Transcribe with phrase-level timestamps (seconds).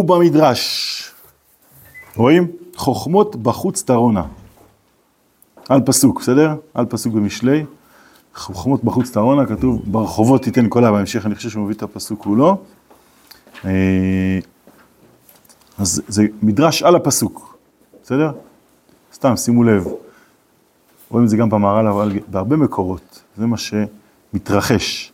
[0.00, 1.12] ובמדרש.
[2.16, 2.46] רואים?
[2.76, 4.22] חוכמות בחוץ תרונה.
[5.68, 6.54] על פסוק, בסדר?
[6.74, 7.64] על פסוק במשלי.
[8.34, 12.58] חוכמות בחוץ תרונה, כתוב ברחובות תיתן קולה, בהמשך אני חושב שהוא מביא את הפסוק כולו.
[13.64, 14.38] אה,
[15.78, 17.58] אז זה מדרש על הפסוק,
[18.02, 18.32] בסדר?
[19.14, 19.86] סתם, שימו לב.
[21.10, 25.12] רואים את זה גם במהר"ל, אבל בהרבה מקורות, זה מה שמתרחש.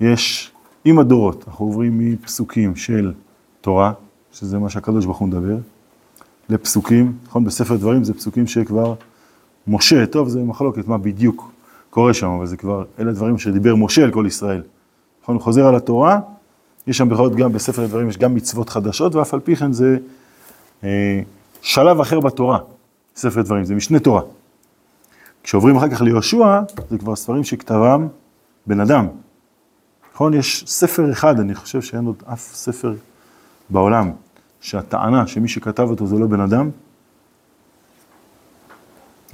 [0.00, 0.52] יש,
[0.84, 3.12] עם הדורות, אנחנו עוברים מפסוקים של
[3.62, 3.92] תורה,
[4.32, 5.56] שזה מה שהקדוש ברוך הוא מדבר,
[6.48, 7.44] לפסוקים, נכון?
[7.44, 8.94] בספר דברים זה פסוקים שכבר
[9.66, 11.50] משה, טוב, זה מחלוקת מה בדיוק
[11.90, 14.62] קורה שם, אבל זה כבר, אלה דברים שדיבר משה אל כל ישראל.
[15.22, 15.34] נכון?
[15.34, 16.20] הוא חוזר על התורה,
[16.86, 19.72] יש שם בכל זאת גם בספר דברים, יש גם מצוות חדשות, ואף על פי כן
[19.72, 19.98] זה
[20.84, 21.20] אה,
[21.60, 22.58] שלב אחר בתורה,
[23.16, 24.22] ספר דברים, זה משנה תורה.
[25.42, 26.60] כשעוברים אחר כך ליהושע,
[26.90, 28.08] זה כבר ספרים שכתבם
[28.66, 29.06] בן אדם.
[30.14, 30.34] נכון?
[30.34, 32.94] יש ספר אחד, אני חושב שאין עוד אף ספר
[33.72, 34.12] בעולם,
[34.60, 36.70] שהטענה שמי שכתב אותו זה לא בן אדם.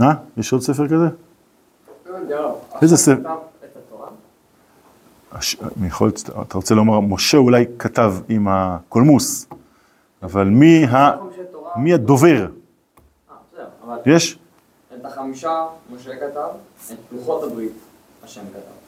[0.00, 0.14] אה?
[0.36, 1.08] יש עוד ספר כזה?
[2.82, 3.34] איזה ספר?
[5.86, 9.46] יכול אתה רוצה לומר, משה אולי כתב עם הקולמוס,
[10.22, 11.10] אבל מי, ה,
[11.76, 12.46] מי הדובר?
[13.30, 14.38] אה, יש?
[15.00, 16.48] את החמישה משה כתב,
[16.92, 17.72] את לוחות הברית
[18.24, 18.78] השם כתב.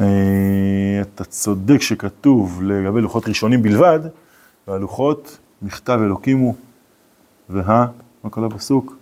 [0.00, 4.00] אה, אתה צודק שכתוב לגבי לוחות ראשונים בלבד,
[4.68, 6.54] והלוחות מכתב אלוקים הוא,
[7.50, 7.86] וה,
[8.24, 8.96] מה כל הפסוק?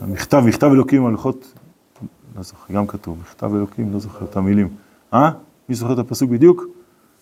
[0.00, 1.54] המכתב, מכתב אלוקים, הלוחות,
[2.36, 4.68] לא זוכר, גם כתוב, מכתב אלוקים, לא זוכר את המילים.
[5.14, 5.30] אה?
[5.68, 6.64] מי זוכר את הפסוק בדיוק?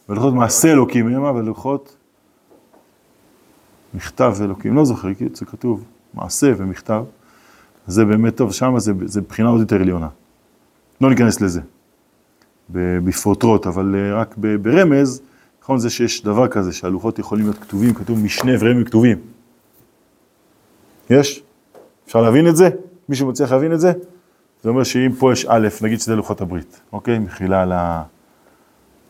[0.09, 1.97] ולוחות מעשה אלוקים המה, ולוחות
[3.95, 7.05] מכתב אלוקים, לא זוכר, כי זה כתוב מעשה ומכתב.
[7.87, 10.09] זה באמת טוב, שם זה, זה בחינה עוד יותר עליונה.
[11.01, 11.61] לא ניכנס לזה,
[12.71, 15.23] בפרוטרוט, אבל אה, רק ברמז,
[15.69, 19.19] נכון זה שיש דבר כזה, שהלוחות יכולים להיות כתובים, כתוב משנה אבריהם כתובים.
[21.11, 21.43] יש?
[22.07, 22.69] אפשר להבין את זה?
[23.09, 23.93] מישהו מצליח להבין את זה?
[24.63, 27.19] זה אומר שאם פה יש א', נגיד שזה לוחות הברית, אוקיי?
[27.19, 28.03] מחילה על, ה...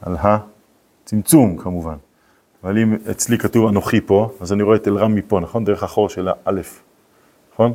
[0.00, 1.96] על הצמצום כמובן.
[2.64, 5.64] אבל אם אצלי כתוב אנוכי פה, אז אני רואה את אלרם מפה, נכון?
[5.64, 6.82] דרך החור של האלף,
[7.52, 7.72] נכון?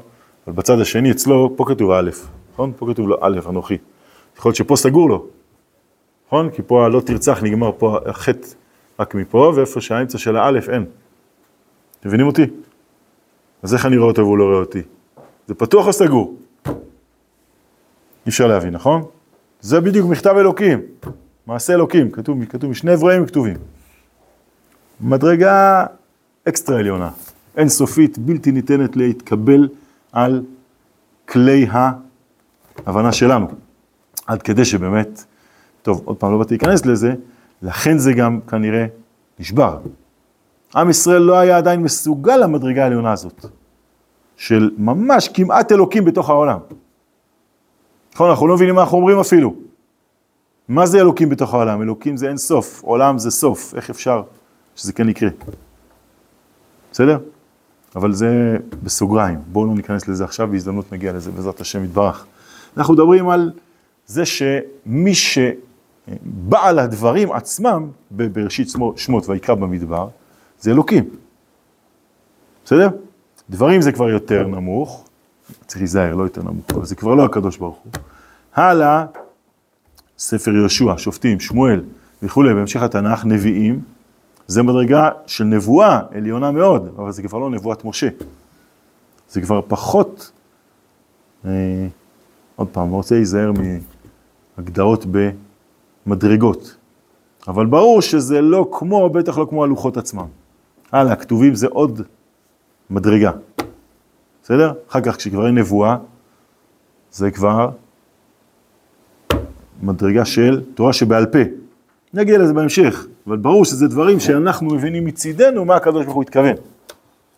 [0.48, 2.10] אבל בצד השני אצלו, פה כתוב א',
[2.54, 2.72] נכון?
[2.78, 3.78] פה כתוב לו א', אנוכי.
[4.38, 5.26] יכול להיות שפה סגור לו,
[6.28, 6.50] נכון?
[6.50, 8.48] כי פה הלא תרצח נגמר פה החטא
[9.00, 10.86] רק מפה, ואיפה שהאמצע של האלף אין.
[12.00, 12.46] אתם מבינים אותי?
[13.64, 14.82] אז איך אני רואה אותו והוא לא רואה אותי?
[15.48, 16.38] זה פתוח או סגור?
[18.26, 19.04] אי אפשר להבין, נכון?
[19.62, 20.82] זה בדיוק מכתב אלוקים,
[21.48, 23.58] מעשה אלוקים, כתוב, כתוב משני אברהם כתובים.
[25.02, 25.86] מדרגה
[26.48, 27.10] אקסטרה עליונה,
[27.58, 29.68] אינסופית, בלתי ניתנת להתקבל
[30.12, 30.44] על
[31.26, 31.68] כלי
[32.86, 33.48] ההבנה שלנו.
[34.28, 35.24] עד כדי שבאמת,
[35.82, 37.14] טוב, עוד פעם, לא באתי להיכנס לזה,
[37.64, 38.86] לכן זה גם כנראה
[39.40, 39.80] נשבר.
[40.76, 43.46] עם ישראל לא היה עדיין מסוגל למדרגה העליונה הזאת,
[44.38, 46.60] של ממש כמעט אלוקים בתוך העולם.
[48.14, 49.56] נכון, אנחנו לא מבינים מה אנחנו אומרים אפילו.
[50.68, 51.82] מה זה אלוקים בתוך העולם?
[51.82, 54.24] אלוקים זה אין סוף, עולם זה סוף, איך אפשר
[54.76, 55.30] שזה כן יקרה?
[56.92, 57.18] בסדר?
[57.96, 62.26] אבל זה בסוגריים, בואו לא ניכנס לזה עכשיו, בהזדמנות נגיע לזה, בעזרת השם יתברך.
[62.78, 63.52] אנחנו מדברים על
[64.06, 65.16] זה שמי
[66.10, 70.08] שבעל הדברים עצמם, בראשית שמות ויקרא במדבר,
[70.60, 71.10] זה אלוקים.
[72.66, 72.90] בסדר?
[73.50, 75.06] דברים זה כבר יותר נמוך,
[75.68, 77.92] צריך להיזהר, לא יותר נמוך, אבל זה כבר לא הקדוש ברוך הוא.
[78.56, 79.06] הלאה,
[80.18, 81.84] ספר יהושע, שופטים, שמואל
[82.24, 83.82] וכולי, בהמשך התנ"ך, נביאים,
[84.48, 88.08] זה מדרגה של נבואה עליונה מאוד, אבל זה כבר לא נבואת משה.
[89.30, 90.32] זה כבר פחות,
[91.46, 91.52] אה,
[92.56, 93.52] עוד פעם, אני רוצה להיזהר
[94.58, 95.06] מהגדרות
[96.06, 96.76] במדרגות.
[97.48, 100.28] אבל ברור שזה לא כמו, בטח לא כמו הלוחות עצמם.
[100.92, 102.02] הלאה, כתובים זה עוד
[102.90, 103.32] מדרגה.
[104.44, 104.74] בסדר?
[104.90, 105.98] אחר כך כשכבר אין נבואה,
[107.12, 107.70] זה כבר
[109.82, 111.40] מדרגה של תורה שבעל פה.
[112.14, 116.56] נגיע לזה בהמשך, אבל ברור שזה דברים שאנחנו מבינים מצידנו מה הקדוש ברוך הוא התכוון.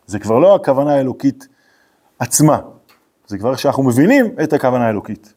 [0.05, 1.47] זה כבר לא הכוונה האלוקית
[2.19, 2.59] עצמה,
[3.27, 5.33] זה כבר שאנחנו מבינים את הכוונה האלוקית.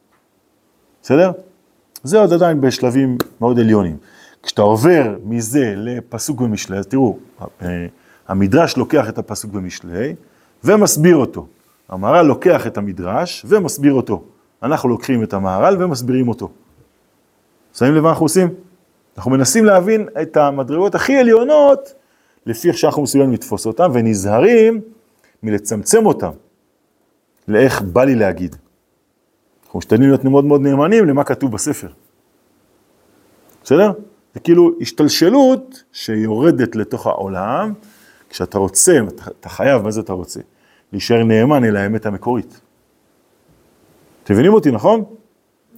[1.02, 1.32] בסדר?
[2.02, 3.96] זה עוד עדיין בשלבים מאוד עליונים.
[4.42, 7.18] כשאתה עובר מזה לפסוק במשלי, אז תראו,
[7.62, 7.86] אה,
[8.28, 10.14] המדרש לוקח את הפסוק במשלי
[10.64, 11.46] ומסביר אותו.
[11.88, 14.22] המהר"ל לוקח את המדרש ומסביר אותו.
[14.62, 16.50] אנחנו לוקחים את המהר"ל ומסבירים אותו.
[17.74, 18.48] שמים לב מה אנחנו עושים?
[19.16, 21.92] אנחנו מנסים להבין את המדרגות הכי עליונות,
[22.46, 24.80] לפי איך שאנחנו מסוגלים לתפוס אותם, ונזהרים
[25.42, 26.30] מלצמצם אותם,
[27.48, 28.56] לאיך בא לי להגיד.
[29.68, 31.88] אנחנו משתדלים להיות מאוד מאוד נאמנים למה כתוב בספר.
[33.64, 33.92] בסדר?
[34.34, 37.72] זה כאילו השתלשלות שיורדת לתוך העולם,
[38.30, 38.98] כשאתה רוצה,
[39.40, 40.40] אתה, חייב, מה זה אתה רוצה?
[40.92, 42.60] להישאר נאמן אל האמת המקורית.
[44.24, 45.04] אתם מבינים אותי, נכון?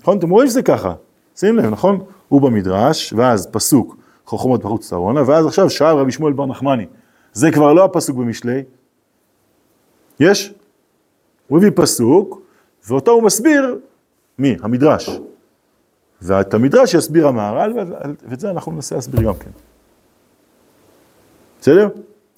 [0.01, 0.19] נכון?
[0.19, 0.95] אתם רואים שזה ככה.
[1.37, 2.05] שים לב, נכון?
[2.29, 6.87] הוא במדרש, ואז פסוק חוכמות בחוץ צרונה, ואז עכשיו שאל רבי שמואל בר נחמני.
[7.33, 8.63] זה כבר לא הפסוק במשלי.
[10.21, 10.55] יש?
[11.49, 12.43] הוא הביא פסוק,
[12.89, 13.79] ואותו הוא מסביר,
[14.39, 14.57] מי?
[14.63, 15.11] המדרש.
[16.23, 17.73] ואת המדרש יסביר המהר"ל,
[18.29, 19.51] ואת זה אנחנו ננסה להסביר גם כן.
[21.61, 21.89] בסדר?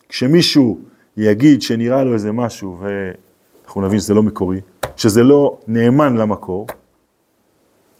[0.08, 0.78] כשמישהו
[1.16, 4.60] יגיד שנראה לו איזה משהו, ואנחנו נבין שזה לא מקורי,
[4.96, 6.66] שזה לא נאמן למקור,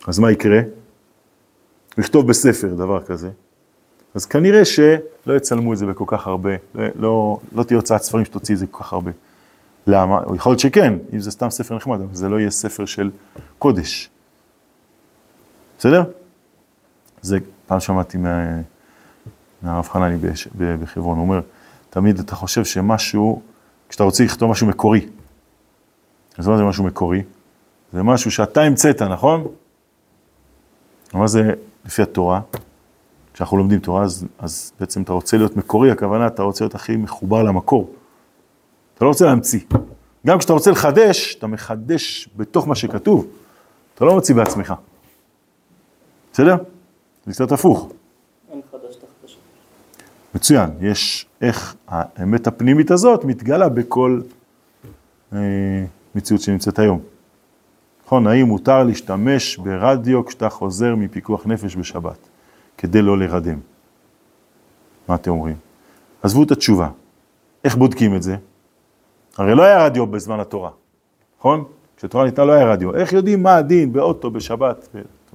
[0.07, 0.61] אז מה יקרה?
[1.97, 3.31] הוא יכתוב בספר דבר כזה,
[4.15, 8.25] אז כנראה שלא יצלמו את זה בכל כך הרבה, לא, לא, לא תהיה הוצאת ספרים
[8.25, 9.11] שתוציא את זה כל כך הרבה.
[9.87, 10.21] למה?
[10.37, 13.11] יכול להיות שכן, אם זה סתם ספר נחמד, אבל זה לא יהיה ספר של
[13.59, 14.11] קודש.
[15.79, 16.05] בסדר?
[17.23, 18.61] זה פעם שמעתי מה,
[19.63, 20.17] מהרב חנני
[20.55, 21.41] בחברון, הוא אומר,
[21.91, 23.43] תמיד אתה חושב שמשהו,
[23.89, 25.09] כשאתה רוצה לכתוב משהו מקורי,
[26.39, 27.23] אז מה זה משהו מקורי?
[27.93, 29.47] זה משהו שאתה המצאת, נכון?
[31.15, 31.53] מה זה
[31.85, 32.41] לפי התורה?
[33.35, 36.97] כשאנחנו לומדים תורה, אז, אז בעצם אתה רוצה להיות מקורי, הכוונה, אתה רוצה להיות הכי
[36.97, 37.91] מחובר למקור.
[39.03, 39.61] אתה לא רוצה להמציא.
[40.27, 43.27] גם כשאתה רוצה לחדש, אתה מחדש בתוך מה שכתוב,
[43.95, 44.75] אתה לא מוציא בעצמך.
[46.33, 46.57] בסדר?
[47.27, 47.93] זה קצת הפוך.
[50.35, 54.21] מצוין, יש איך האמת הפנימית הזאת מתגלה בכל
[55.33, 55.39] אה,
[56.15, 57.01] מציאות שנמצאת היום.
[58.07, 62.19] נכון, האם מותר להשתמש ברדיו כשאתה חוזר מפיקוח נפש בשבת,
[62.79, 63.59] כדי לא להירדם?
[65.09, 65.57] מה אתם אומרים?
[66.23, 66.89] עזבו את התשובה,
[67.65, 68.37] איך בודקים את זה?
[69.37, 70.71] הרי לא היה רדיו בזמן התורה,
[71.39, 71.65] נכון?
[71.97, 72.95] כשהתורה ניתנה לא היה רדיו.
[72.95, 74.89] איך יודעים מה הדין באוטו, בשבת?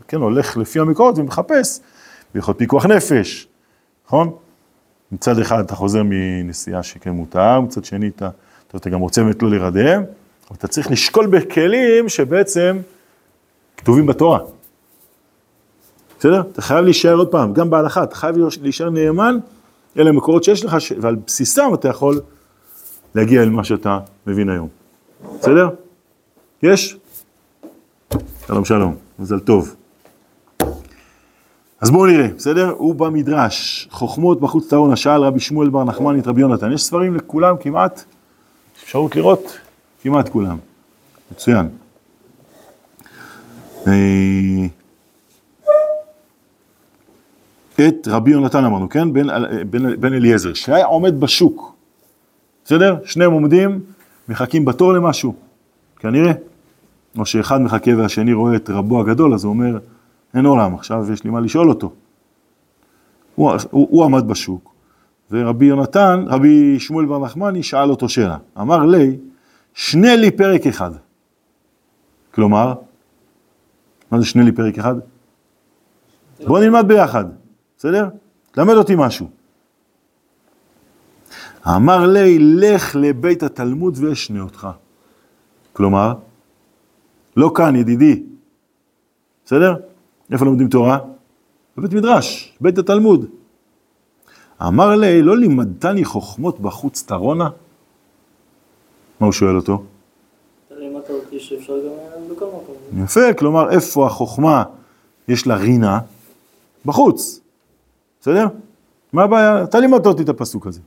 [0.07, 1.79] כן, הולך לפי המקורות ומחפש,
[2.35, 3.47] להיות פיקוח נפש,
[4.07, 4.31] נכון?
[5.11, 8.29] מצד אחד אתה חוזר מנסיעה שכן מותר, מצד שני אתה,
[8.67, 10.03] טוב, אתה גם רוצה באמת לא להירדם,
[10.49, 12.79] אבל אתה צריך לשקול בכלים שבעצם
[13.77, 14.39] כתובים בתורה.
[16.19, 16.41] בסדר?
[16.51, 19.37] אתה חייב להישאר עוד פעם, גם בהלכה, אתה חייב להישאר נאמן
[19.97, 20.93] אלה המקורות שיש לך, ש...
[21.01, 22.21] ועל בסיסם אתה יכול
[23.15, 24.67] להגיע אל מה שאתה מבין היום.
[25.39, 25.69] בסדר?
[26.63, 26.97] יש?
[28.47, 29.75] שלום שלום, מזל טוב.
[31.81, 32.69] אז בואו נראה, בסדר?
[32.77, 36.71] הוא במדרש, חוכמות בחוץ טהרונה, שאל רבי שמואל בר נחמן את רבי יונתן.
[36.71, 38.03] יש ספרים לכולם כמעט,
[38.83, 39.59] אפשרות לראות
[40.01, 40.57] כמעט כולם.
[41.31, 41.69] מצוין.
[43.87, 44.65] אה,
[47.79, 49.13] את רבי יונתן אמרנו, כן?
[49.13, 49.27] בן,
[49.69, 51.76] בן, בן אליעזר, שהיה עומד בשוק,
[52.67, 52.97] בסדר?
[53.05, 53.79] שניהם עומדים,
[54.29, 55.35] מחכים בתור למשהו,
[55.99, 56.31] כנראה.
[57.17, 59.77] או שאחד מחכה והשני רואה את רבו הגדול, אז הוא אומר,
[60.33, 61.93] אין עולם, עכשיו יש לי מה לשאול אותו.
[63.35, 64.73] הוא, הוא, הוא עמד בשוק,
[65.31, 68.37] ורבי יונתן, רבי שמואל בר נחמני שאל אותו שאלה.
[68.59, 69.17] אמר לי,
[69.73, 70.91] שנה לי פרק אחד.
[72.33, 72.73] כלומר,
[74.11, 74.95] מה זה שנה לי פרק אחד?
[76.47, 77.25] בוא נלמד ביחד,
[77.77, 78.09] בסדר?
[78.51, 79.36] תלמד אותי משהו.
[81.75, 84.67] אמר לי, לך לבית התלמוד ואשנה אותך.
[85.73, 86.13] כלומר,
[87.37, 88.23] לא כאן, ידידי,
[89.45, 89.75] בסדר?
[90.31, 90.99] איפה לומדים תורה?
[91.77, 93.25] בבית מדרש, בית התלמוד.
[94.61, 97.49] אמר לי, לא לימדתני חוכמות בחוץ תרונה?
[99.19, 99.83] מה הוא שואל אותו?
[103.03, 104.63] יפה, כלומר, איפה החוכמה
[105.27, 105.99] יש לה רינה?
[106.85, 107.39] בחוץ,
[108.21, 108.47] בסדר?
[109.13, 109.63] מה הבעיה?
[109.63, 110.81] אתה לימדת אותי את הפסוק הזה.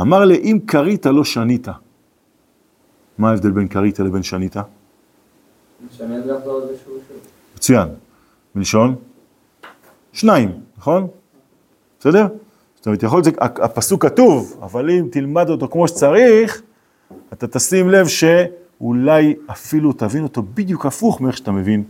[0.00, 1.68] אמר לי, אם כרית לא שנית.
[3.18, 4.56] מה ההבדל בין כרית לבין שנית?
[7.56, 7.88] מצוין.
[8.54, 8.94] מלשון
[10.12, 11.06] שניים, נכון?
[12.00, 12.26] בסדר?
[12.76, 16.62] זאת אומרת, יכול להיות, הפסוק כתוב, אבל אם תלמד אותו כמו שצריך,
[17.32, 21.84] אתה תשים לב שאולי אפילו תבין אותו בדיוק הפוך מאיך שאתה מבין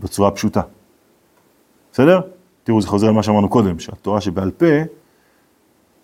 [0.00, 0.60] בצורה פשוטה.
[1.92, 2.20] בסדר?
[2.64, 4.66] תראו, זה חוזר למה שאמרנו קודם, שהתורה שבעל פה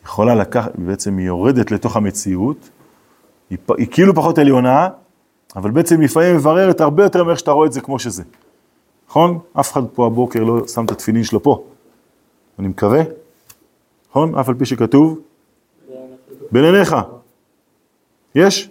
[0.04, 2.68] יכולה לקחת, בעצם היא יורדת לתוך המציאות,
[3.50, 4.88] היא, היא כאילו פחות עליונה,
[5.56, 8.22] אבל בעצם לפעמים מבררת הרבה יותר מאיך שאתה רואה את זה כמו שזה.
[9.08, 9.38] נכון?
[9.60, 11.64] אף אחד פה הבוקר לא שם את התפילין שלו פה.
[12.58, 13.02] אני מקווה,
[14.10, 14.34] נכון?
[14.34, 15.18] אף על פי שכתוב,
[16.52, 16.96] בין עיניך.
[18.34, 18.70] יש?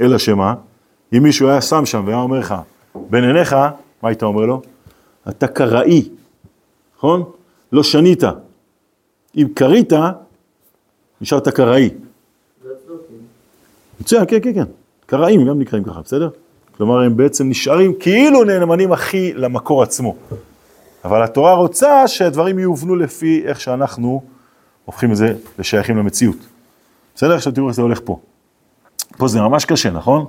[0.00, 0.54] אלא שמה?
[1.16, 2.54] אם מישהו היה שם שם והיה אומר לך,
[2.94, 3.52] בין עיניך,
[4.02, 4.62] מה היית אומר לו?
[5.28, 6.08] אתה קראי,
[6.96, 7.24] נכון?
[7.72, 8.22] לא שנית.
[9.36, 9.92] אם קרית,
[11.24, 11.90] נשארת קראי.
[14.00, 14.64] מצוין, כן, כן, כן.
[15.06, 16.28] קראים גם נקראים ככה, בסדר?
[16.76, 20.16] כלומר, הם בעצם נשארים כאילו נאמנים הכי למקור עצמו.
[21.04, 24.22] אבל התורה רוצה שהדברים יובנו לפי איך שאנחנו
[24.84, 26.36] הופכים את זה לשייכים למציאות.
[27.14, 27.34] בסדר?
[27.34, 28.18] עכשיו תראו איך זה הולך פה.
[29.16, 30.26] פה זה ממש קשה, נכון?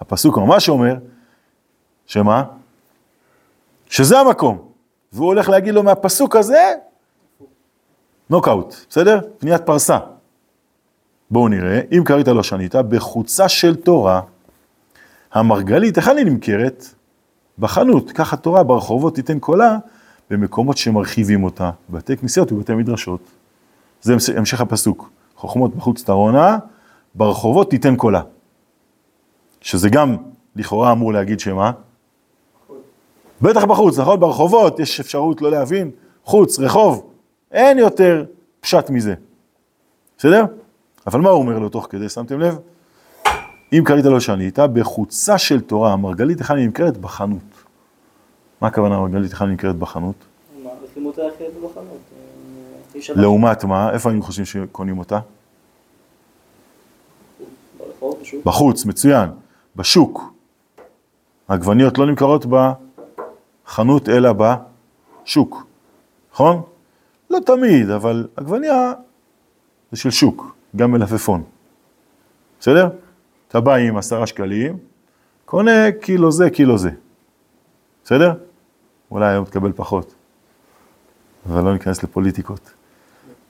[0.00, 0.96] הפסוק ממש אומר,
[2.06, 2.44] שמה?
[3.88, 4.58] שזה המקום.
[5.12, 6.72] והוא הולך להגיד לו מהפסוק הזה,
[8.30, 9.20] נוקאוט, בסדר?
[9.38, 9.98] פניית פרסה.
[11.30, 14.20] בואו נראה, אם קראת לא שנית, בחוצה של תורה,
[15.32, 16.84] המרגלית, היכן היא נמכרת?
[17.58, 19.78] בחנות, ככה תורה ברחובות תיתן קולה,
[20.30, 23.20] במקומות שמרחיבים אותה, בתי כנסיות ובתי מדרשות.
[24.02, 26.58] זה המשך הפסוק, חוכמות בחוץ תרונה,
[27.14, 28.22] ברחובות תיתן קולה.
[29.60, 30.16] שזה גם
[30.56, 31.72] לכאורה אמור להגיד שמה?
[33.42, 34.20] בטח בחוץ, נכון?
[34.20, 35.90] ברחובות יש אפשרות לא להבין,
[36.24, 37.10] חוץ, רחוב,
[37.52, 38.24] אין יותר
[38.60, 39.14] פשט מזה.
[40.18, 40.44] בסדר?
[41.08, 42.58] אבל מה הוא אומר לו תוך כדי, שמתם לב?
[43.72, 46.96] אם קראת לו שנית, בחוצה של תורה, מרגלית היכן היא נמכרת?
[46.96, 47.64] בחנות.
[48.60, 50.14] מה הכוונה מרגלית היכן נמכרת בחנות?
[50.66, 50.70] אה,
[53.16, 53.92] לעומת מה?
[53.92, 55.20] איפה היינו חושבים שקונים אותה?
[58.44, 59.30] בחוץ, מצוין.
[59.76, 60.32] בשוק.
[61.48, 65.66] העגבניות לא נמכרות בחנות אלא בשוק,
[66.32, 66.62] נכון?
[67.30, 68.92] לא תמיד, אבל עגבניה
[69.92, 71.42] זה של שוק, גם מלפפון.
[72.60, 72.88] בסדר?
[73.48, 74.78] אתה בא עם עשרה שקלים,
[75.44, 76.90] קונה קילו זה, קילו זה.
[78.04, 78.32] בסדר?
[79.10, 80.14] אולי היום תקבל פחות,
[81.46, 82.70] אבל לא ניכנס לפוליטיקות.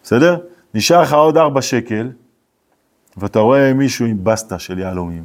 [0.03, 0.39] בסדר?
[0.75, 2.11] נשאר לך עוד ארבע שקל,
[3.17, 5.25] ואתה רואה מישהו עם בסטה של יהלומים.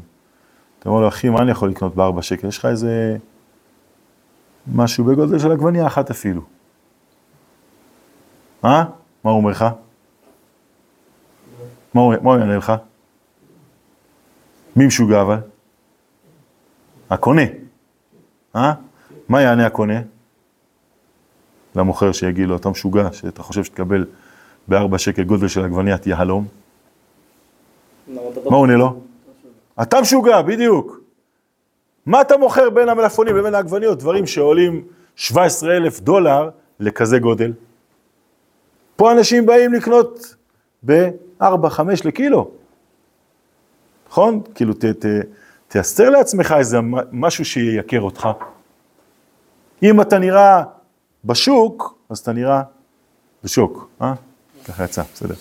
[0.79, 2.47] אתה אומר לו, אחי, מה אני יכול לקנות בארבע שקל?
[2.47, 3.17] יש לך איזה
[4.73, 6.41] משהו בגודל של עגבניה אחת אפילו.
[8.65, 8.83] אה?
[9.23, 9.65] מה הוא אומר לך?
[11.93, 12.73] מה הוא יענה לך?
[14.75, 15.37] מי משוגע אבל?
[17.09, 17.41] הקונה.
[18.55, 18.73] אה?
[19.29, 20.01] מה יענה הקונה?
[21.75, 24.05] למוכר שיגיד לו, אתה משוגע, שאתה חושב שתקבל
[24.67, 26.47] בארבע שקל גודל של עגבניית יהלום?
[28.07, 28.99] מה עונה לו?
[29.81, 30.99] אתה משוגע, בדיוק.
[32.05, 33.99] מה אתה מוכר בין המלפפונים לבין העגבניות?
[33.99, 34.83] דברים שעולים
[35.15, 37.53] 17 אלף דולר לכזה גודל.
[38.95, 40.35] פה אנשים באים לקנות
[41.43, 42.51] ב-4-5 לקילו.
[44.09, 44.41] נכון?
[44.55, 45.05] כאילו, ת, ת,
[45.67, 46.79] תייסר לעצמך איזה
[47.11, 48.29] משהו שייקר אותך.
[49.83, 50.63] אם אתה נראה
[51.25, 52.61] בשוק, אז אתה נראה
[53.43, 54.13] בשוק, אה?
[54.65, 55.33] ככה יצא, בסדר.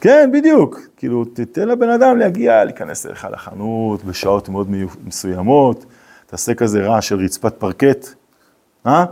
[0.00, 0.80] כן, בדיוק.
[0.96, 4.68] כאילו, תתן לבן אדם להגיע, להיכנס אליך לחנות בשעות מאוד
[5.04, 5.84] מסוימות,
[6.26, 8.06] תעשה כזה רעש של רצפת פרקט,
[8.86, 9.04] אה?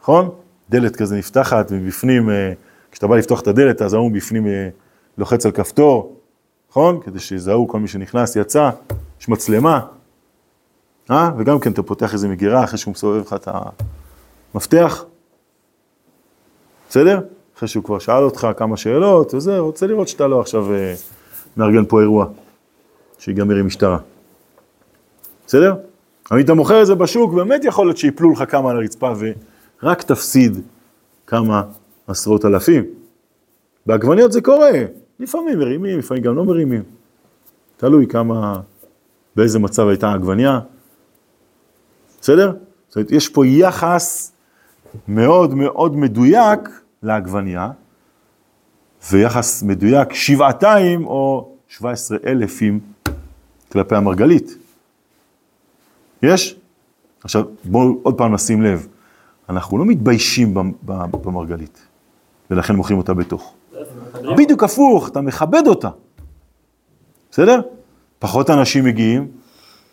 [0.00, 0.30] נכון?
[0.70, 2.52] דלת כזה נפתחת, מבפנים, אה,
[2.92, 4.68] כשאתה בא לפתוח את הדלת, אז ההוא מבפנים אה,
[5.18, 6.20] לוחץ על כפתור,
[6.70, 7.00] נכון?
[7.00, 8.70] כדי שיזהו כל מי שנכנס, יצא,
[9.20, 9.80] יש מצלמה,
[11.10, 11.30] אה?
[11.38, 13.48] וגם כן אתה פותח איזה מגירה אחרי שהוא מסובב לך את
[14.54, 15.04] המפתח,
[16.88, 17.20] בסדר?
[17.56, 20.94] אחרי שהוא כבר שאל אותך כמה שאלות, וזה, רוצה לראות שאתה לא עכשיו אה,
[21.56, 22.26] מארגן פה אירוע,
[23.18, 23.98] שיגמר עם משטרה.
[25.46, 25.74] בסדר?
[26.30, 29.12] אבל אם אתה מוכר את זה בשוק, באמת יכול להיות שיפלו לך כמה על הרצפה
[29.82, 30.60] ורק תפסיד
[31.26, 31.62] כמה
[32.06, 32.84] עשרות אלפים.
[33.86, 34.70] בעגבניות זה קורה,
[35.18, 36.82] לפעמים מרימים, לפעמים גם לא מרימים.
[37.76, 38.60] תלוי כמה,
[39.36, 40.60] באיזה מצב הייתה העגבניה.
[42.20, 42.52] בסדר?
[42.88, 44.32] זאת אומרת, יש פה יחס
[45.08, 46.60] מאוד מאוד מדויק
[47.02, 47.70] לעגבניה,
[49.12, 52.80] ויחס מדויק שבעתיים או 17 אלפים
[53.72, 54.58] כלפי המרגלית.
[56.22, 56.56] יש?
[57.24, 58.86] עכשיו, בואו עוד פעם נשים לב,
[59.48, 60.54] אנחנו לא מתביישים
[60.84, 61.86] במרגלית,
[62.50, 63.54] ולכן מוכרים אותה בתוך.
[64.22, 65.88] בדיוק הפוך, אתה מכבד אותה.
[67.30, 67.60] בסדר?
[68.18, 69.28] פחות אנשים מגיעים,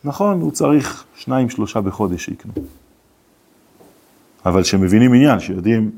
[0.04, 2.54] נכון, הוא צריך שניים, שלושה בחודש שיקנו.
[4.46, 5.92] אבל שמבינים עניין, שיודעים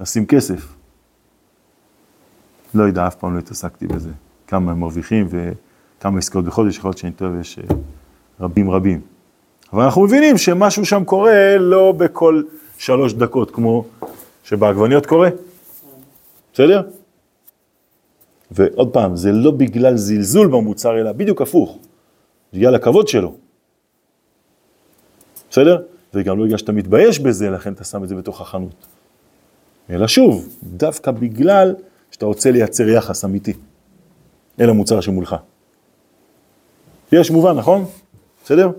[0.00, 0.74] לשים כסף.
[2.74, 4.10] לא יודע, אף פעם לא התעסקתי בזה.
[4.46, 7.64] כמה הם מרוויחים וכמה עסקאות בחודש, יכול להיות שאני טועה, יש אה,
[8.40, 9.00] רבים רבים.
[9.72, 12.42] אבל אנחנו מבינים שמשהו שם קורה לא בכל
[12.78, 13.84] שלוש דקות, כמו
[14.44, 15.28] שבעגבניות קורה.
[16.52, 16.82] בסדר?
[18.50, 21.78] ועוד פעם, זה לא בגלל זלזול במוצר, אלא בדיוק הפוך.
[22.52, 23.34] בגלל הכבוד שלו.
[25.50, 25.82] בסדר?
[26.14, 28.86] וגם לא בגלל שאתה מתבייש בזה, לכן אתה שם את זה בתוך החנות.
[29.90, 31.74] אלא שוב, דווקא בגלל
[32.10, 33.52] שאתה רוצה לייצר יחס אמיתי
[34.60, 35.36] אל המוצר שמולך.
[37.12, 37.84] יש מובן, נכון?
[38.44, 38.70] בסדר?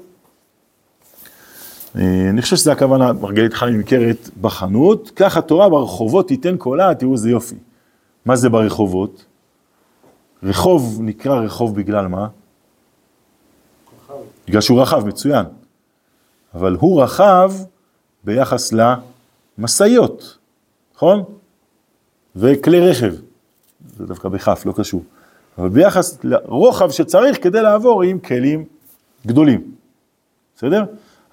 [1.95, 7.13] אה, אני חושב שזה הכוונה, מרגלית חיים נמכרת בחנות, כך התורה ברחובות תיתן קולה, תראו
[7.13, 7.55] איזה יופי.
[8.25, 9.25] מה זה ברחובות?
[10.43, 12.27] רחוב נקרא רחוב בגלל מה?
[14.47, 15.45] בגלל שהוא רחב, מצוין.
[16.53, 17.51] אבל הוא רחב
[18.23, 18.73] ביחס
[19.57, 20.37] למשאיות,
[20.95, 21.23] נכון?
[22.35, 23.13] וכלי רכב,
[23.97, 25.03] זה דווקא בכף, לא קשור.
[25.57, 28.65] אבל ביחס לרוחב שצריך כדי לעבור עם כלים
[29.25, 29.71] גדולים,
[30.55, 30.85] בסדר?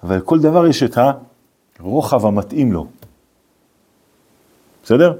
[0.03, 0.97] אבל לכל דבר יש את
[1.79, 2.87] הרוחב המתאים לו,
[4.83, 5.13] בסדר?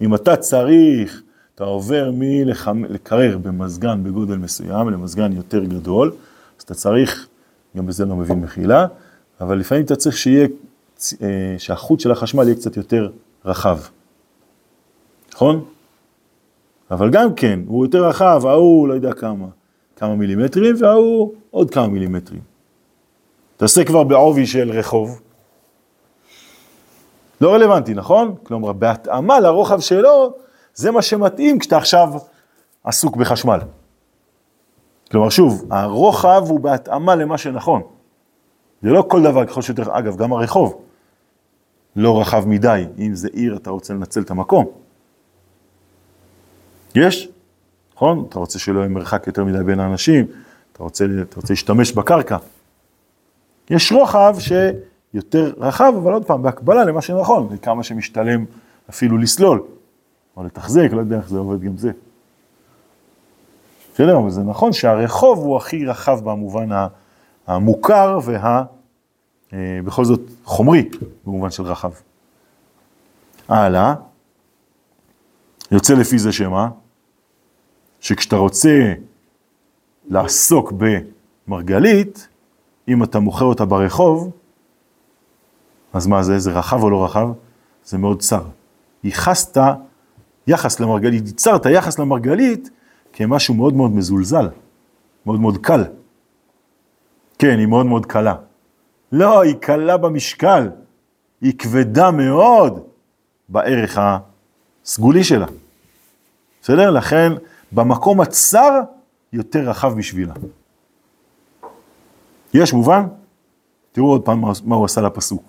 [0.00, 1.22] אם אתה צריך,
[1.54, 2.10] אתה עובר
[2.74, 6.12] מלקרר במזגן בגודל מסוים למזגן יותר גדול,
[6.58, 7.28] אז אתה צריך,
[7.76, 8.86] גם בזה לא מבין מחילה,
[9.40, 10.48] אבל לפעמים אתה צריך שיהיה,
[11.22, 13.10] אה, שהחוט של החשמל יהיה קצת יותר
[13.44, 13.78] רחב,
[15.34, 15.64] נכון?
[16.90, 19.46] אבל גם כן, הוא יותר רחב, ההוא לא יודע כמה,
[19.96, 22.40] כמה מילימטרים, וההוא עוד כמה מילימטרים.
[23.56, 25.20] תעשה כבר בעובי של רחוב.
[27.40, 28.34] לא רלוונטי, נכון?
[28.42, 30.34] כלומר, בהתאמה לרוחב שלו,
[30.74, 32.08] זה מה שמתאים כשאתה עכשיו
[32.84, 33.60] עסוק בחשמל.
[35.10, 37.82] כלומר, שוב, הרוחב הוא בהתאמה למה שנכון.
[38.82, 40.82] זה לא כל דבר, ככל שיותר, אגב, גם הרחוב
[41.96, 42.84] לא רחב מדי.
[42.98, 44.66] אם זה עיר, אתה רוצה לנצל את המקום.
[46.94, 47.28] יש,
[47.94, 48.26] נכון?
[48.28, 50.26] אתה רוצה שלא יהיה מרחק יותר מדי בין האנשים,
[50.72, 52.36] אתה רוצה, אתה רוצה להשתמש בקרקע.
[53.70, 58.44] יש רוחב שיותר רחב, אבל עוד פעם, בהקבלה למה שנכון, לכמה שמשתלם
[58.90, 59.62] אפילו לסלול,
[60.36, 61.90] או לתחזק, לא יודע איך זה עובד גם זה.
[63.94, 66.68] בסדר, אבל זה נכון שהרחוב הוא הכי רחב במובן
[67.46, 68.64] המוכר וה...
[69.52, 70.88] אה, בכל זאת חומרי,
[71.24, 71.92] במובן של רחב.
[73.48, 73.94] הלאה,
[75.70, 76.68] יוצא לפי זה שמה?
[78.00, 78.92] שכשאתה רוצה
[80.08, 80.72] לעסוק
[81.46, 82.28] במרגלית,
[82.88, 84.30] אם אתה מוכר אותה ברחוב,
[85.92, 87.28] אז מה זה, זה רחב או לא רחב?
[87.84, 88.42] זה מאוד צר.
[89.04, 89.58] ייחסת
[90.46, 92.70] יחס למרגלית, ייצרת יחס למרגלית
[93.12, 94.48] כמשהו מאוד מאוד מזולזל,
[95.26, 95.84] מאוד מאוד קל.
[97.38, 98.34] כן, היא מאוד מאוד קלה.
[99.12, 100.70] לא, היא קלה במשקל,
[101.40, 102.82] היא כבדה מאוד
[103.48, 105.46] בערך הסגולי שלה.
[106.62, 106.90] בסדר?
[106.90, 107.32] לכן
[107.72, 108.80] במקום הצר
[109.32, 110.34] יותר רחב בשבילה.
[112.54, 113.06] יש מובן?
[113.92, 115.42] תראו עוד פעם מה הוא עשה לפסוק.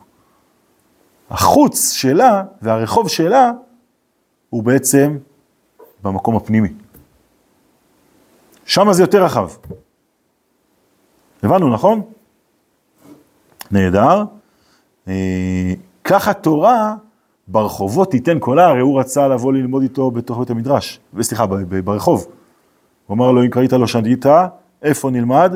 [1.30, 3.52] החוץ שלה והרחוב שלה
[4.54, 5.18] הוא בעצם
[6.04, 6.70] במקום הפנימי.
[8.66, 9.50] שם זה יותר רחב.
[11.44, 12.02] הבנו, נכון?
[13.72, 14.24] נהדר.
[15.08, 16.96] אה, כך התורה
[17.48, 21.46] ברחובות תיתן קולה, הרי הוא רצה לבוא ללמוד איתו בתוך בית המדרש, וסליחה,
[21.84, 22.28] ברחוב.
[23.08, 24.26] הוא אמר לו, אם קראית לו שנית,
[24.84, 25.56] איפה נלמד?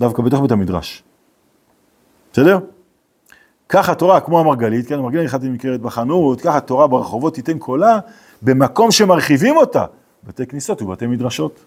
[0.00, 1.02] דווקא בתוך בית המדרש.
[2.32, 2.58] בסדר?
[3.68, 7.98] ככה התורה, כמו המרגלית, כן, המרגלית נכנסתי נמכרת בחנות, ככה התורה ברחובות תיתן קולה,
[8.42, 9.84] במקום שמרחיבים אותה,
[10.24, 11.60] בתי כניסות ובתי מדרשות.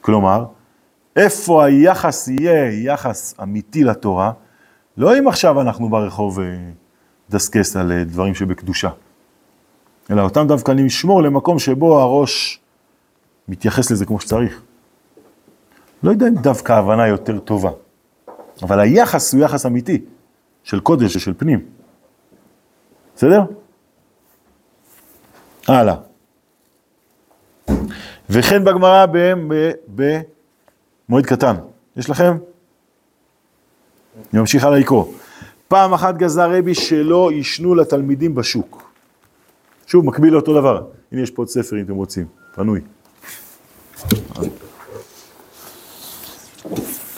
[0.00, 0.44] כלומר,
[1.16, 4.32] איפה היחס יהיה יחס אמיתי לתורה,
[4.96, 6.38] לא אם עכשיו אנחנו ברחוב
[7.30, 8.90] דסקס על אה, דברים שבקדושה,
[10.10, 12.60] אלא אותם דווקא אני אשמור למקום שבו הראש
[13.48, 14.62] מתייחס לזה כמו שצריך.
[16.02, 17.70] לא יודע אם דווקא ההבנה יותר טובה,
[18.62, 20.04] אבל היחס הוא יחס אמיתי,
[20.64, 21.66] של קודש ושל פנים.
[23.16, 23.42] בסדר?
[25.68, 25.94] הלאה.
[28.30, 29.06] וכן בגמרא
[31.08, 31.56] במועד קטן.
[31.96, 32.36] יש לכם?
[34.32, 35.04] אני ממשיך הלאה לקרוא.
[35.68, 38.92] פעם אחת גזר רבי שלא יישנו לתלמידים בשוק.
[39.86, 40.86] שוב, מקביל לאותו דבר.
[41.12, 42.80] הנה יש פה עוד ספר אם אתם רוצים, פנוי.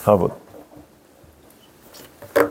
[0.00, 0.31] בכבוד.
[2.37, 2.42] אה,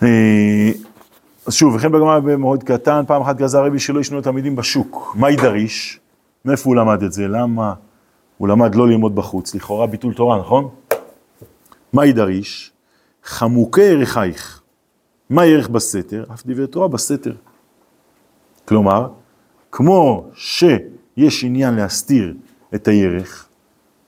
[0.00, 5.16] אז שוב, וכן בגמרא במועד קטן, פעם אחת גזר רבי שלא ישנו לתלמידים בשוק.
[5.18, 6.00] מה יידריש?
[6.44, 7.28] מאיפה הוא למד את זה?
[7.28, 7.74] למה
[8.38, 9.54] הוא למד לא ללמוד בחוץ?
[9.54, 10.68] לכאורה ביטול תורה, נכון?
[11.92, 12.72] מה יידריש?
[13.24, 14.62] חמוקי ערכייך.
[15.30, 16.24] מה ערך בסתר?
[16.34, 17.34] אף דברי תורה בסתר.
[18.64, 19.08] כלומר,
[19.72, 22.34] כמו שיש עניין להסתיר
[22.74, 23.48] את הירך,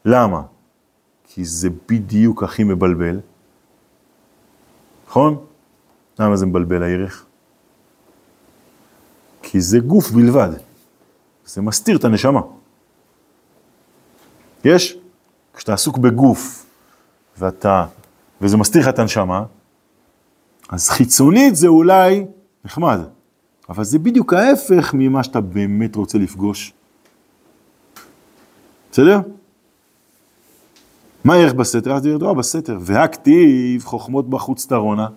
[0.05, 0.43] למה?
[1.25, 3.21] כי זה בדיוק הכי מבלבל,
[5.09, 5.37] נכון?
[6.21, 7.25] למה זה מבלבל הירך?
[9.43, 10.51] כי זה גוף בלבד,
[11.47, 12.41] זה מסתיר את הנשמה.
[14.65, 14.97] יש?
[15.55, 16.67] כשאתה עסוק בגוף
[17.39, 17.87] ואתה
[18.41, 19.45] וזה מסתיר לך את הנשמה,
[20.69, 22.27] אז חיצונית זה אולי
[22.65, 22.99] נחמד,
[23.69, 26.73] אבל זה בדיוק ההפך ממה שאתה באמת רוצה לפגוש.
[28.93, 29.21] בסדר?
[31.25, 31.93] מה הערך בסתר?
[31.93, 32.79] אז ידוע בסתר.
[32.81, 35.09] והכתיב חוכמות בחוץ תרונה.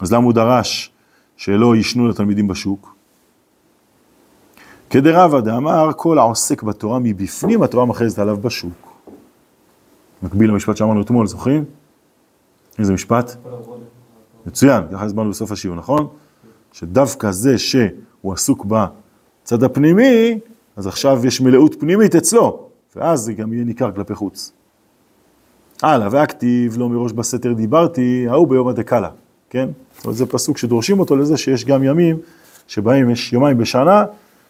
[0.00, 0.92] אז למה הוא דרש
[1.36, 2.94] שלא יישנו לתלמידים בשוק?
[4.90, 8.92] כדרבא דאמר, כל העוסק בתורה מבפנים, התורה מכרזת עליו בשוק.
[10.22, 11.64] מקביל למשפט שאמרנו אתמול, זוכרים?
[12.78, 13.36] איזה משפט?
[14.46, 16.06] מצוין, ככה הסברנו בסוף השיעור, נכון?
[16.72, 20.38] שדווקא זה שהוא עסוק בצד הפנימי,
[20.76, 24.52] אז עכשיו יש מלאות פנימית אצלו, ואז זה גם יהיה ניכר כלפי חוץ.
[25.82, 29.08] הלאה, והכתיב לא מראש בסתר דיברתי, ההוא ביום הדקאלה,
[29.50, 29.68] כן?
[29.96, 32.18] זאת אומרת, זה פסוק שדורשים אותו לזה שיש גם ימים
[32.68, 34.04] שבהם יש יומיים בשנה,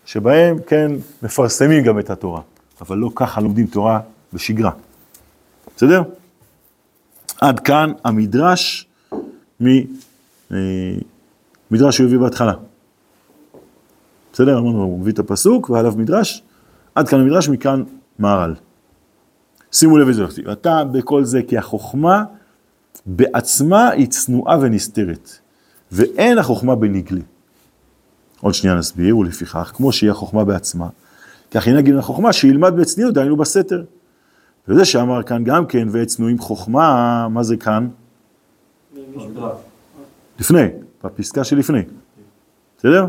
[0.04, 2.40] שבהם, כן, מפרסמים גם את התורה.
[2.80, 4.00] אבל לא ככה לומדים תורה
[4.32, 4.70] בשגרה.
[5.76, 6.02] בסדר?
[7.40, 8.86] עד כאן המדרש
[9.60, 9.86] ממדרש
[11.96, 12.52] שהוא הביא בהתחלה.
[14.32, 14.58] בסדר?
[14.58, 16.42] אמרנו, הוא מביא את הפסוק ועליו מדרש,
[16.94, 17.82] עד כאן המדרש, מכאן
[18.18, 18.54] מהר"ל.
[19.72, 22.24] שימו לב איזה כתיב, אתה בכל זה כי החוכמה
[23.06, 25.30] בעצמה היא צנועה ונסתרת,
[25.92, 27.20] ואין החוכמה בנגלה.
[28.40, 30.88] עוד שנייה נסביר, ולפיכך, כמו שהיא החוכמה בעצמה,
[31.50, 33.84] כך היא נגיד החוכמה שילמד בצניעות, דהיינו בסתר.
[34.68, 37.88] וזה שאמר כאן גם כן, ואת צנועים חוכמה, מה זה כאן?
[40.40, 40.66] לפני,
[41.04, 41.82] בפסקה שלפני.
[42.78, 43.06] בסדר?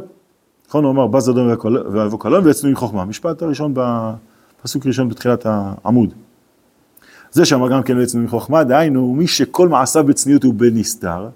[0.67, 1.47] נכון, הוא אמר, בז אדום
[1.91, 3.05] ואבו קלון ואת צנועים חוכמה.
[3.05, 3.73] משפט הראשון,
[4.61, 6.13] פסוק ראשון בתחילת העמוד.
[7.31, 11.29] זה שאמר גם כן ואת צנועים חוכמה, דהיינו, מי שכל מעשיו בצניעות הוא בנסתר,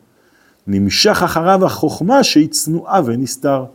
[0.67, 3.65] נמשך אחריו החוכמה שהיא צנועה ונסתר.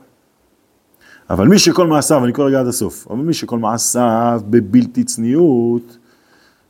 [1.30, 5.98] אבל מי שכל מעשיו, אני קורא רגע עד הסוף, אבל מי שכל מעשיו בבלתי צניעות,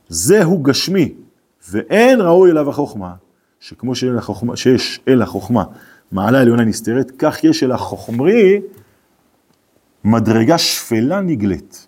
[0.09, 1.13] זהו גשמי,
[1.69, 3.13] ואין ראוי אליו החוכמה,
[3.59, 5.63] שכמו שאל החוכמה, שיש אל החוכמה
[6.11, 8.61] מעלה עליונה נסתרת, כך יש אל החוכמרי
[10.03, 11.87] מדרגה שפלה נגלית.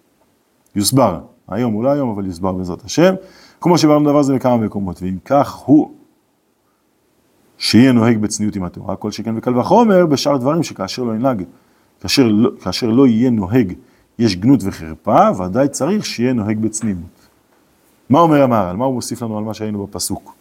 [0.76, 3.14] יוסבר, היום, אולי היום, אבל יוסבר בעזרת השם.
[3.64, 5.92] כמו שברנו דבר זה בכמה מקומות, ואם כך הוא
[7.58, 11.44] שיהיה נוהג בצניעות עם התורה, כל שכן וקל וחומר, בשאר דברים שכאשר לא ינהג
[12.02, 13.74] כאשר לא, כאשר לא יהיה נוהג,
[14.20, 17.28] יש גנות וחרפה, ודאי צריך שיהיה נוהג בצניעות.
[18.10, 18.76] מה אומר המהר"ל?
[18.76, 20.36] מה הוא מוסיף לנו על מה שהיינו בפסוק?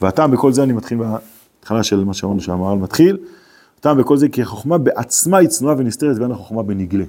[0.00, 3.18] והטעם בכל זה, אני מתחיל בהתחלה של מה שאמרנו שהמהר"ל מתחיל,
[3.78, 7.04] הטעם בכל זה כי החוכמה בעצמה היא צנועה ונסתרת ואין החוכמה בנגלה.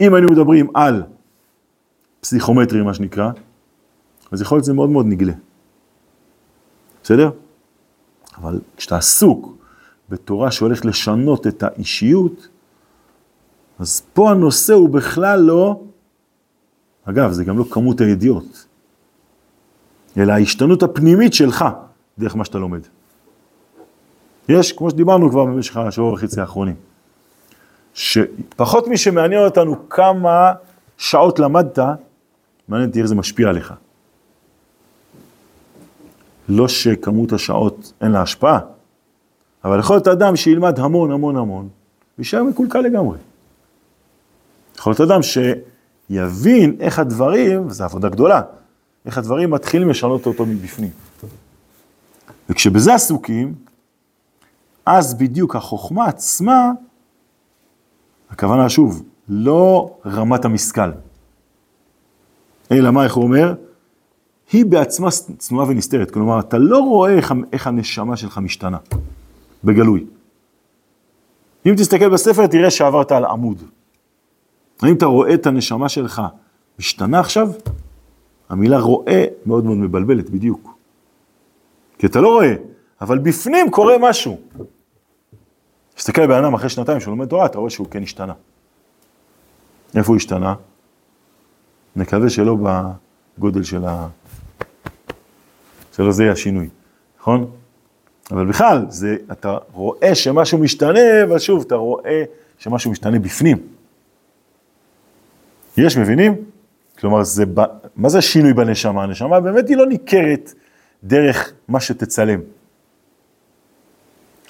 [0.00, 1.02] אם היינו מדברים על
[2.20, 3.30] פסיכומטרי, מה שנקרא,
[4.30, 5.32] אז יכול להיות שזה מאוד מאוד נגלה.
[7.02, 7.30] בסדר?
[8.36, 9.56] אבל כשאתה עסוק
[10.08, 12.48] בתורה שהולכת לשנות את האישיות,
[13.78, 15.80] אז פה הנושא הוא בכלל לא,
[17.04, 18.66] אגב, זה גם לא כמות הידיעות,
[20.16, 21.64] אלא ההשתנות הפנימית שלך
[22.18, 22.80] דרך מה שאתה לומד.
[24.48, 26.74] יש, כמו שדיברנו כבר במשך השבוע וחצי האחרונים,
[27.94, 30.52] שפחות מי שמעניין אותנו כמה
[30.98, 31.78] שעות למדת,
[32.68, 33.74] מעניין אותי איך זה משפיע עליך.
[36.50, 38.58] לא שכמות השעות אין לה השפעה,
[39.64, 41.68] אבל יכול להיות אדם שילמד המון המון המון,
[42.18, 43.18] ויישאר מקולקל לגמרי.
[44.78, 48.42] יכול להיות אדם שיבין איך הדברים, וזו עבודה גדולה,
[49.06, 50.90] איך הדברים מתחילים לשנות אותו מבפנים.
[52.50, 53.54] וכשבזה עסוקים,
[54.86, 56.72] אז בדיוק החוכמה עצמה,
[58.30, 60.90] הכוונה שוב, לא רמת המשכל,
[62.72, 63.54] אלא מה, איך הוא אומר?
[64.52, 65.08] היא בעצמה
[65.38, 68.78] צנועה ונסתרת, כלומר, אתה לא רואה איך, איך הנשמה שלך משתנה.
[69.64, 70.06] בגלוי.
[71.66, 73.62] אם תסתכל בספר תראה שעברת על עמוד.
[74.82, 76.22] האם אתה רואה את הנשמה שלך
[76.78, 77.48] משתנה עכשיו?
[78.48, 80.74] המילה רואה מאוד מאוד מבלבלת בדיוק.
[81.98, 82.54] כי אתה לא רואה,
[83.00, 84.40] אבל בפנים קורה משהו.
[85.94, 88.32] תסתכל בן אדם אחרי שנתיים שהוא לומד תורה, אתה רואה שהוא כן השתנה.
[89.96, 90.54] איפה הוא השתנה?
[91.96, 92.56] נקווה שלא
[93.38, 94.08] בגודל של ה...
[95.92, 96.68] שלא זה יהיה השינוי,
[97.20, 97.50] נכון?
[98.30, 102.22] אבל בכלל, זה, אתה רואה שמשהו משתנה, אבל שוב, אתה רואה
[102.58, 103.58] שמשהו משתנה בפנים.
[105.76, 106.44] יש, מבינים?
[106.98, 107.44] כלומר, זה,
[107.96, 109.02] מה זה שינוי בנשמה?
[109.02, 110.54] הנשמה באמת היא לא ניכרת
[111.04, 112.40] דרך מה שתצלם.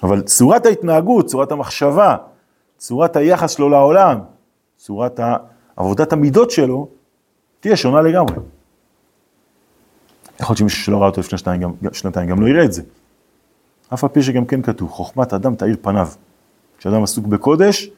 [0.03, 2.15] אבל צורת ההתנהגות, צורת המחשבה,
[2.77, 4.19] צורת היחס שלו לעולם,
[4.77, 5.19] צורת
[5.75, 6.87] עבודת המידות שלו,
[7.59, 8.35] תהיה שונה לגמרי.
[10.41, 12.81] יכול להיות שמישהו שלא ראה אותו לפני שנתיים גם, שנתיים גם לא יראה את זה.
[13.93, 16.07] אף על פי שגם כן כתוב, חוכמת אדם תאיר פניו.
[16.77, 17.89] כשאדם עסוק בקודש,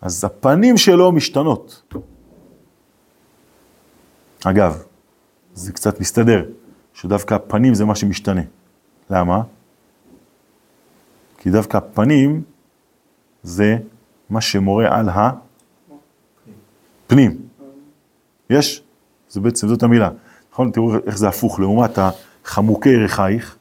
[0.00, 1.92] אז הפנים שלו משתנות.
[4.44, 4.82] אגב,
[5.54, 6.44] זה קצת מסתדר,
[6.94, 8.42] שדווקא הפנים זה מה שמשתנה.
[9.10, 9.42] למה?
[11.38, 12.42] כי דווקא הפנים
[13.42, 13.76] זה
[14.30, 15.08] מה שמורה על
[17.06, 17.38] הפנים.
[18.50, 18.82] יש?
[19.28, 20.10] זה בעצם, זאת המילה.
[20.56, 20.70] נכון?
[20.70, 23.56] תראו איך זה הפוך, לעומת החמוקי ירחייך,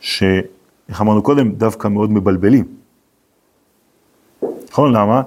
[0.00, 2.64] שאיך אמרנו קודם, דווקא מאוד מבלבלים.
[4.70, 5.22] נכון, למה?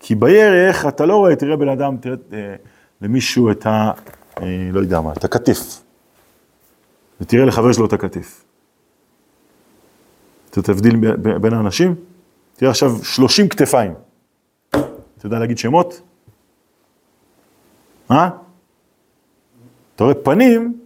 [0.00, 2.54] כי בירך אתה לא רואה, תראה בן אדם, תראה אה,
[3.00, 3.90] למישהו את ה...
[4.40, 5.82] אה, לא יודע מה, את הכתף.
[7.20, 8.44] ותראה לחבר שלו את הכתף.
[10.50, 11.94] אתה תבדיל בין האנשים?
[12.56, 13.94] תראה עכשיו 30 כתפיים.
[14.70, 16.00] אתה יודע להגיד שמות?
[18.10, 18.45] אה?
[19.96, 20.80] אתה רואה פנים,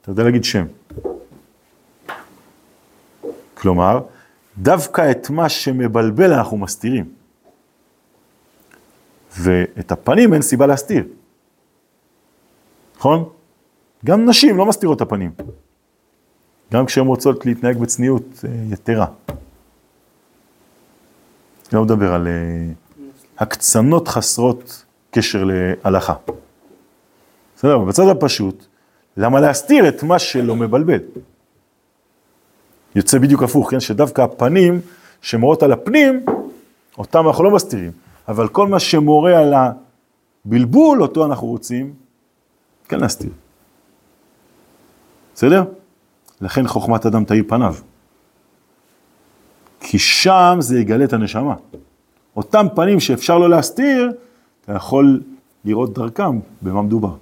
[0.00, 0.66] אתה יודע להגיד שם.
[3.54, 4.00] כלומר,
[4.58, 7.04] דווקא את מה שמבלבל אנחנו מסתירים.
[9.38, 11.04] ואת הפנים אין סיבה להסתיר.
[12.96, 13.28] נכון?
[14.04, 15.30] גם נשים לא מסתירות את הפנים.
[16.72, 19.06] גם כשהן רוצות להתנהג בצניעות אה, יתרה.
[21.72, 22.32] לא מדבר על אה,
[23.38, 26.14] הקצנות חסרות קשר להלכה.
[27.56, 28.66] בסדר, בצד הפשוט,
[29.16, 30.98] למה להסתיר את מה שלא מבלבל?
[32.94, 33.80] יוצא בדיוק הפוך, כן?
[33.80, 34.80] שדווקא הפנים
[35.20, 36.24] שמורות על הפנים,
[36.98, 37.92] אותם אנחנו לא מסתירים.
[38.28, 41.94] אבל כל מה שמורה על הבלבול, אותו אנחנו רוצים
[42.88, 43.30] כן להסתיר.
[45.34, 45.64] בסדר?
[46.40, 47.74] לכן חוכמת אדם תאיר פניו.
[49.80, 51.54] כי שם זה יגלה את הנשמה.
[52.36, 54.12] אותם פנים שאפשר לא להסתיר,
[54.64, 55.22] אתה יכול
[55.64, 57.14] לראות דרכם במה מדובר.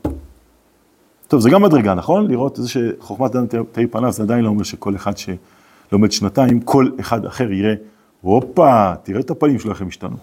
[1.29, 2.31] טוב, זה גם מדרגה, נכון?
[2.31, 6.91] לראות זה שחוכמת אדם תאיר פניו, זה עדיין לא אומר שכל אחד שלומד שנתיים, כל
[7.01, 7.75] אחד אחר יראה,
[8.21, 10.17] הופה, תראה את הפנים שלו איך הם השתנו.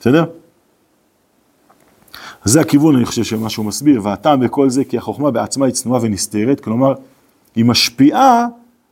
[0.00, 0.24] בסדר?
[2.44, 5.74] אז זה הכיוון, אני חושב, שמה שהוא מסביר, והטעם בכל זה כי החוכמה בעצמה היא
[5.74, 6.94] צנועה ונסתרת, כלומר,
[7.54, 8.46] היא משפיעה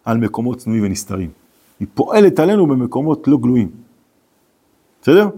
[0.04, 1.30] על מקומות צנועים ונסתרים.
[1.80, 3.70] היא פועלת עלינו במקומות לא גלויים.
[5.02, 5.28] בסדר?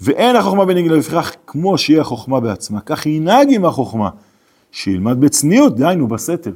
[0.00, 4.10] ואין החוכמה בנגלה לפיכך כמו שהיא החוכמה בעצמה, כך ינהג עם החוכמה,
[4.72, 6.52] שילמד בצניעות, דהיינו בסתר.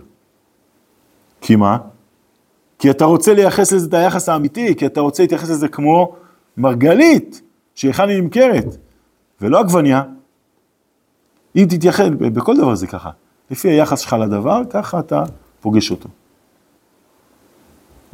[1.41, 1.79] כי מה?
[2.79, 6.15] כי אתה רוצה לייחס לזה את היחס האמיתי, כי אתה רוצה להתייחס לזה כמו
[6.57, 7.43] מרגלית,
[7.75, 8.77] שהיכן היא נמכרת,
[9.41, 10.03] ולא עגבניה.
[11.57, 13.11] אם תתייחס, בכל דבר זה ככה.
[13.51, 15.23] לפי היחס שלך לדבר, ככה אתה
[15.61, 16.09] פוגש אותו.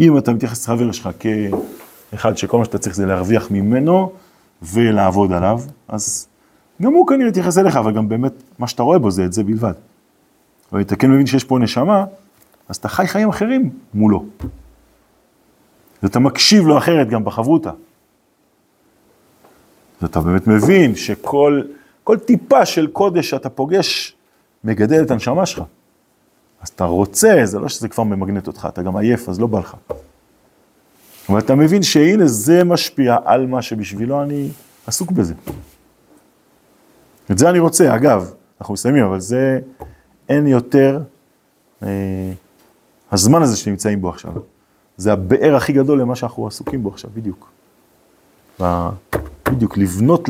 [0.01, 1.09] אם אתה מתייחס לחבר שלך
[2.13, 4.13] כאחד שכל מה שאתה צריך זה להרוויח ממנו
[4.63, 6.29] ולעבוד עליו, אז
[6.83, 9.45] גם הוא כנראה יתייחס אליך, אבל גם באמת מה שאתה רואה בו זה את זה
[9.45, 9.73] בלבד.
[10.73, 12.05] אבל אתה כן מבין שיש פה נשמה,
[12.69, 14.25] אז אתה חי חיים אחרים מולו.
[16.03, 17.71] ואתה מקשיב לו אחרת גם בחברותה.
[20.03, 21.63] ואתה באמת מבין שכל
[22.05, 24.17] כל טיפה של קודש שאתה פוגש,
[24.65, 25.63] מגדל את הנשמה שלך.
[26.63, 29.59] אז אתה רוצה, זה לא שזה כבר ממגנט אותך, אתה גם עייף, אז לא בא
[29.59, 29.77] לך.
[31.29, 34.49] אבל אתה מבין שהנה זה משפיע על מה שבשבילו אני
[34.87, 35.35] עסוק בזה.
[37.31, 39.61] את זה אני רוצה, אגב, אנחנו מסיימים, אבל זה
[40.29, 41.01] אין יותר,
[41.83, 41.89] אה,
[43.13, 44.33] הזמן הזה שנמצאים בו עכשיו.
[44.97, 47.51] זה הבאר הכי גדול למה שאנחנו עסוקים בו עכשיו, בדיוק.
[49.53, 50.29] בדיוק, לבנות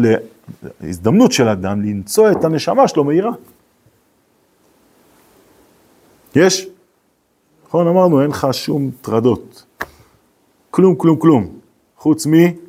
[0.80, 3.32] להזדמנות של אדם למצוא את הנשמה שלו מהירה.
[6.34, 6.66] יש?
[7.66, 9.64] נכון, אמרנו, אין לך שום טרדות.
[10.70, 11.48] כלום, כלום, כלום.
[11.96, 12.26] חוץ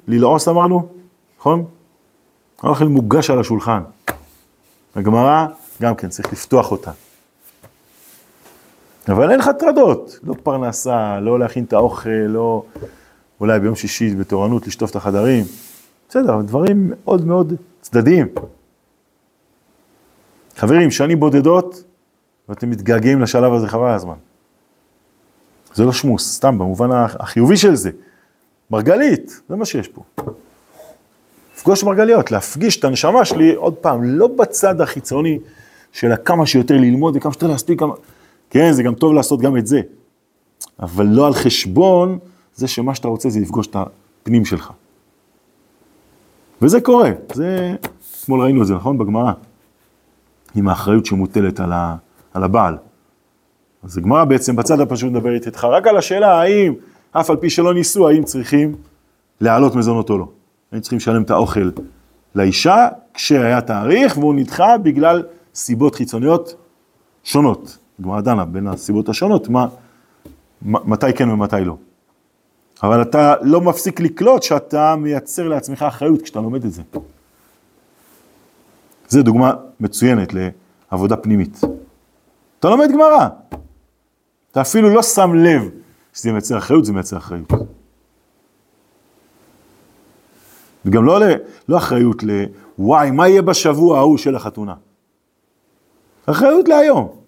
[0.07, 0.87] מללעוס אמרנו,
[1.39, 1.65] נכון?
[2.61, 3.81] האוכל מוגש על השולחן.
[4.95, 5.45] הגמרא,
[5.81, 6.91] גם כן, צריך לפתוח אותה.
[9.07, 12.63] אבל אין לך טרדות, לא פרנסה, לא להכין את האוכל, לא
[13.39, 15.45] אולי ביום שישי בתורנות לשטוף את החדרים.
[16.09, 18.27] בסדר, דברים מאוד מאוד צדדיים.
[20.55, 21.83] חברים, שנים בודדות,
[22.49, 24.15] ואתם מתגעגעים לשלב הזה חבל הזמן.
[25.79, 27.91] זה לא שמוס, סתם, במובן החיובי של זה.
[28.71, 30.03] מרגלית, זה מה שיש פה.
[31.55, 35.39] לפגוש מרגליות, להפגיש את הנשמה שלי, עוד פעם, לא בצד החיצוני
[35.91, 37.93] של כמה שיותר ללמוד וכמה שיותר להספיק, כמה...
[38.49, 39.81] כן, זה גם טוב לעשות גם את זה,
[40.79, 42.19] אבל לא על חשבון
[42.55, 44.71] זה שמה שאתה רוצה זה לפגוש את הפנים שלך.
[46.61, 47.75] וזה קורה, זה,
[48.23, 48.97] אתמול ראינו את זה, נכון?
[48.97, 49.31] בגמרא,
[50.55, 51.95] עם האחריות שמוטלת על, ה,
[52.33, 52.77] על הבעל.
[53.83, 56.73] אז הגמרא בעצם בצד הפשוט מדברת איתך רק על השאלה האם,
[57.11, 58.75] אף על פי שלא ניסו, האם צריכים
[59.41, 60.27] להעלות מזונות או לא.
[60.71, 61.69] האם צריכים לשלם את האוכל
[62.35, 65.23] לאישה כשהיה תאריך והוא נדחה בגלל
[65.55, 66.55] סיבות חיצוניות
[67.23, 67.77] שונות.
[67.99, 69.67] הגמרא דנה בין הסיבות השונות, מה,
[70.61, 71.75] מתי כן ומתי לא.
[72.83, 76.81] אבל אתה לא מפסיק לקלוט שאתה מייצר לעצמך אחריות כשאתה לומד את זה.
[79.09, 80.33] זו דוגמה מצוינת
[80.91, 81.61] לעבודה פנימית.
[82.59, 83.27] אתה לומד גמרא,
[84.51, 85.69] אתה אפילו לא שם לב
[86.13, 87.51] שזה מייצר אחריות, זה מייצר אחריות.
[90.85, 91.19] וגם לא,
[91.69, 94.73] לא אחריות לוואי, מה יהיה בשבוע ההוא של החתונה?
[96.25, 97.19] אחריות להיום.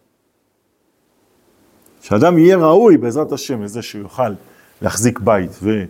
[2.02, 4.34] שאדם יהיה ראוי בעזרת השם לזה שהוא יוכל
[4.82, 5.84] להחזיק בית, ו...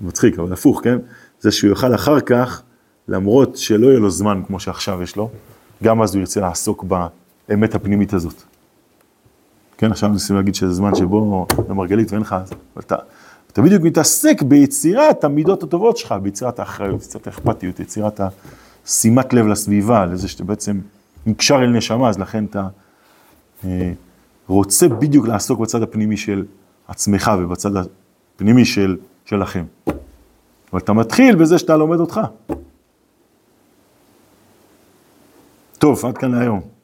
[0.00, 0.98] מצחיק, אבל הפוך, כן?
[1.40, 2.62] זה שהוא יוכל אחר כך,
[3.08, 5.30] למרות שלא יהיה לו זמן כמו שעכשיו יש לו,
[5.82, 6.84] גם אז הוא ירצה לעסוק
[7.48, 8.42] באמת הפנימית הזאת.
[9.80, 12.36] כן, עכשיו ניסינו להגיד שזה זמן שבו למרגלית ואין לך,
[12.78, 12.96] אתה,
[13.52, 18.20] אתה בדיוק מתעסק ביצירת המידות הטובות שלך, ביצירת האחריות, ביצירת האכפתיות, יצירת
[18.86, 20.80] השימת לב לסביבה, לזה שאתה בעצם
[21.26, 22.68] נקשר אל נשמה, אז לכן אתה
[23.64, 23.92] אה,
[24.48, 26.44] רוצה בדיוק לעסוק בצד הפנימי של
[26.88, 29.64] עצמך ובצד הפנימי של, שלכם.
[30.72, 32.20] אבל אתה מתחיל בזה שאתה לומד אותך.
[35.78, 36.79] טוב, עד כאן להיום.